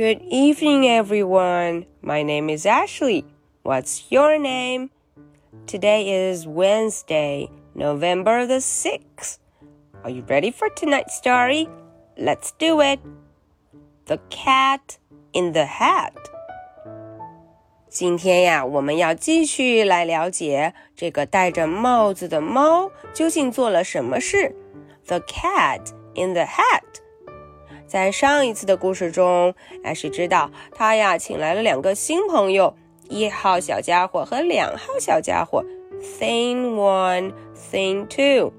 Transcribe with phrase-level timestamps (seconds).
[0.00, 1.86] Good evening, everyone.
[2.02, 3.24] My name is Ashley.
[3.62, 4.90] What's your name?
[5.66, 9.38] Today is Wednesday, November the 6th.
[10.04, 11.68] Are you ready for tonight's story?
[12.16, 13.00] Let's do it.
[14.06, 14.98] The Cat
[15.32, 16.12] in the Hat.
[17.88, 24.54] 今天呀，我们要继续来了解这个戴着帽子的猫究竟做了什么事。
[25.06, 26.82] The Cat in the Hat。
[27.91, 32.73] 在上一次的故事中，艾什知道他呀请来了两个新朋友，
[33.09, 35.61] 一号小家伙和两号小家伙
[36.01, 37.33] ，Thing One,
[37.69, 38.53] Thing Two。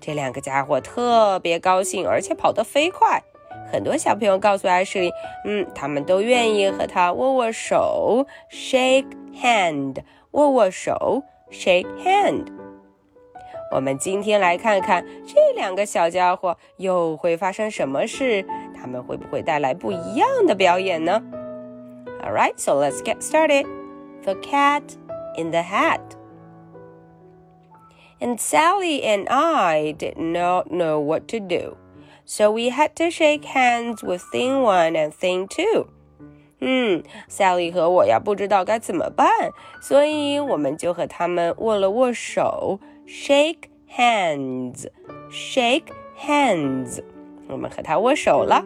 [0.00, 3.20] 这两个家伙特别高兴，而且跑得飞快。
[3.72, 5.10] 很多小朋友告诉艾希，
[5.44, 9.96] 嗯，他们都愿意和他握握手，shake hand，
[10.30, 12.44] 握握手，shake hand。
[13.71, 18.43] 我们今天来看看这两个小家伙又会发生什么事，
[18.75, 21.21] 他们会不会带来不一样的表演呢？
[22.23, 23.65] All right, so let's get started.
[24.23, 24.81] The cat
[25.37, 26.01] in the hat.
[28.19, 31.77] And Sally and I did not know what to do,
[32.25, 35.87] so we had to shake hands with Thing One and Thing Two.
[36.63, 39.27] 嗯，Sally 和我呀不知道该怎么办，
[39.81, 45.85] 所以我们就和他们握了握手，shake hands，shake
[46.19, 47.01] hands。
[47.47, 48.65] 我们和他握手了。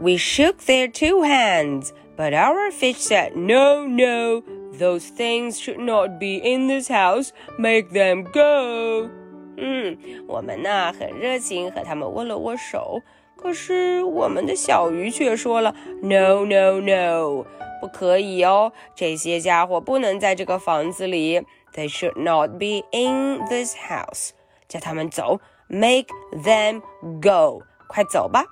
[0.00, 4.42] We shook their two hands, but our fish said, "No, no,
[4.76, 7.30] those things should not be in this house.
[7.58, 9.10] Make them go."
[9.58, 13.02] 嗯，我们呢很热情，和他们握了握手。
[13.37, 17.45] 可是我们的小鱼却说了：“No, no, no，
[17.79, 18.73] 不可以哦！
[18.95, 21.41] 这些家伙不能在这个房子里。
[21.73, 24.31] They should not be in this house。
[24.67, 26.81] 叫他们走，Make them
[27.21, 28.43] go，快走吧。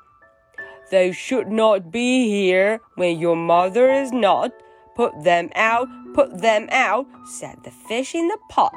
[0.91, 4.51] They should not be here when your mother is not.
[4.95, 8.71] Put them out, put them out," said the fish in the pot.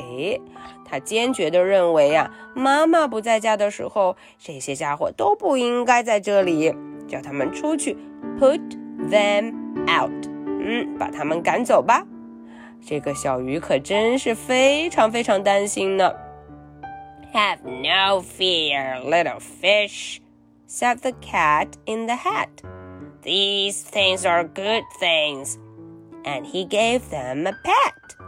[0.00, 0.40] 哎，
[0.84, 6.74] 他坚决地认为啊，妈妈不在家的时候，这些家伙都不应该在这里，
[7.06, 7.96] 叫他们出去
[8.38, 8.60] ，put
[9.10, 9.52] them
[9.86, 10.10] out。
[10.62, 12.06] 嗯，把他们赶走吧。
[12.84, 16.12] 这个小鱼可真是非常非常担心呢。
[17.32, 20.18] Have no fear, little fish,
[20.68, 22.48] said the cat in the hat.
[23.22, 25.56] These things are good things.
[26.24, 28.19] And he gave them a pat.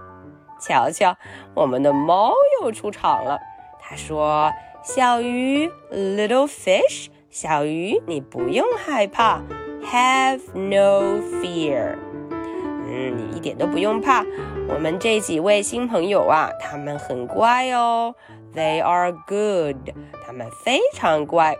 [0.62, 1.16] 瞧瞧，
[1.54, 3.38] 我们的猫又出场了。
[3.80, 4.52] 他说
[4.82, 9.42] ：“小鱼，little fish，小鱼，你不用害怕
[9.84, 11.96] ，have no fear。
[12.86, 14.24] 嗯，你一点都不用怕。
[14.68, 18.14] 我们这几位新朋友啊，他们很乖哦
[18.54, 21.56] ，they are good，他们非常乖。”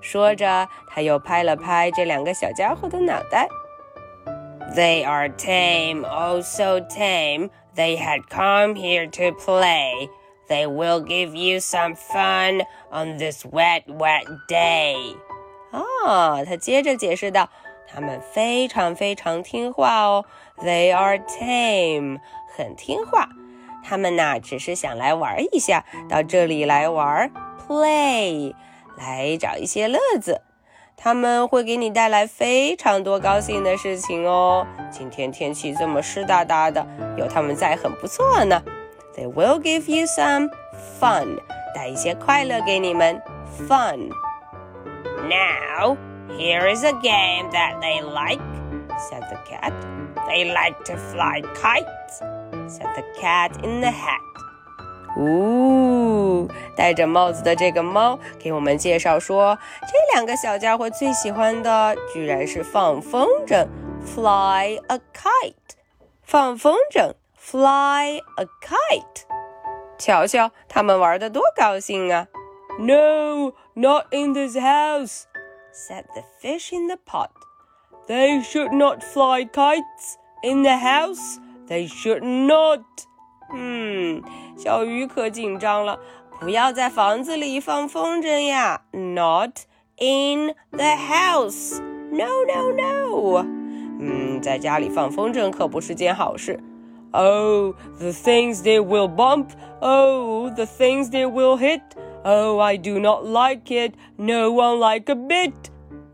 [0.00, 3.46] 说着，他又拍了拍这两个小家伙的脑袋。
[4.74, 7.50] They are tame, oh so tame.
[7.75, 10.09] They had come here to play.
[10.49, 15.15] They will give you some fun on this wet, wet day.
[15.71, 20.25] 啊，他接着解释道：“他们非常非常听话哦。
[20.57, 22.19] They are tame，
[22.55, 23.29] 很听话。
[23.83, 27.31] 他们呐，只是想来玩一下，到这里来玩，
[27.67, 28.55] play，
[28.97, 30.41] 来找一些乐子。”
[30.96, 34.66] 他们会给你带来非常多高兴的事情哦。
[34.90, 36.86] 今天天气这么湿哒哒的，
[37.16, 38.62] 有他们在很不错呢。
[39.16, 40.50] They will give you some
[41.00, 41.38] fun，
[41.74, 43.20] 带一些快乐给你们。
[43.68, 44.10] Fun.
[45.28, 45.96] Now
[46.30, 48.40] here is a game that they like,
[48.98, 49.72] said the cat.
[50.26, 52.22] They like to fly kites,
[52.68, 54.20] said the cat in the hat.
[55.16, 63.66] 呜，戴着帽子的这个猫给我们介绍说，这两个小家伙最喜欢的居然是放风筝
[64.04, 65.76] ，fly a kite。
[66.22, 69.22] 放风筝，fly a kite。
[69.98, 72.26] 瞧瞧，他们玩的多高兴啊
[72.78, 75.24] ！No, not in this house,
[75.72, 77.28] said the fish in the pot.
[78.08, 81.38] They should not fly kites in the house.
[81.68, 82.80] They should not.
[83.54, 84.22] 嗯，
[84.56, 85.98] 小鱼可紧张了，
[86.40, 89.60] 不要在房子里放风筝呀！Not
[89.98, 91.80] in the house.
[92.10, 93.46] No, no, no.
[94.00, 96.58] 嗯，在家里放风筝可不是件好事。
[97.12, 99.50] Oh, the things they will bump.
[99.80, 101.82] Oh, the things they will hit.
[102.24, 103.94] Oh, I do not like it.
[104.16, 105.52] No one like a bit.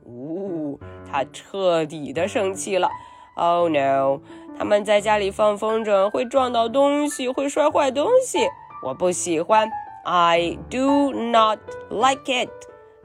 [0.05, 0.81] 呜，
[1.11, 2.89] 他彻底的生气了。
[3.37, 4.21] Oh no.
[4.59, 8.49] 他们在家里放风筝会撞到东西，会摔坏东西，
[8.83, 9.71] 我不喜欢。
[10.05, 11.59] I do not
[11.91, 12.51] like it。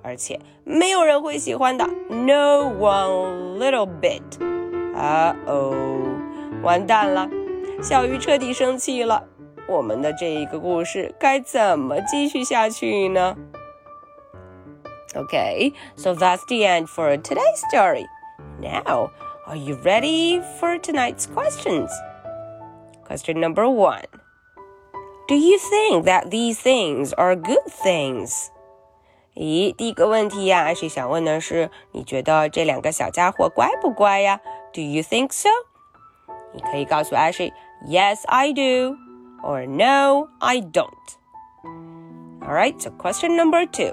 [0.02, 1.86] 而且没有人会喜欢的。
[2.10, 4.22] No one little bit。
[4.96, 5.74] 啊哦，
[6.62, 7.30] 完蛋了，
[7.82, 9.24] 小鱼彻底生气了。
[9.68, 13.36] 我们的这一个故事该怎么继续下去呢
[15.14, 18.06] ？Okay, so that's the end for today's story.
[18.60, 19.10] Now,
[19.47, 21.91] are you ready for tonight's questions?
[23.07, 24.05] Question number one
[25.29, 28.51] Do you think that these things are good things?
[29.35, 34.41] 咦，第一个问题呀，艾希想问的是，你觉得这两个小家伙乖不乖呀？
[34.73, 35.49] Do you think so？
[36.53, 37.53] 你可以告诉艾希，
[37.87, 38.97] Yes, I do,
[39.43, 40.93] or No, I don't.
[42.43, 43.93] All right, so question number two.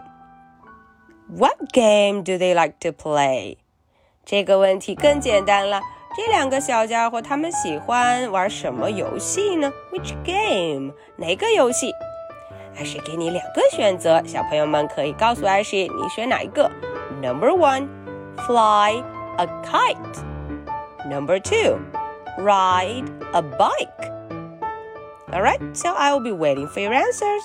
[1.27, 3.57] What game do they like to play?
[4.29, 5.81] 这个问题更简单了。
[6.17, 9.71] 这两个小家伙他们喜欢玩什么游戏呢？
[9.91, 10.93] Which game？
[11.17, 11.91] 哪个游戏？
[12.77, 16.71] 艾希给你两个选择，小朋友们可以告诉艾希你选哪一个。
[17.21, 17.87] Number one,
[18.47, 19.03] fly
[19.37, 20.23] a kite.
[21.09, 21.79] Number two,
[22.37, 24.11] ride a bike.
[25.31, 27.43] All right, so I will be waiting for your answers.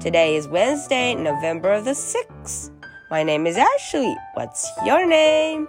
[0.00, 2.70] Today is Wednesday, November the 6th.
[3.10, 4.16] My name is Ashley.
[4.34, 5.68] What's your name?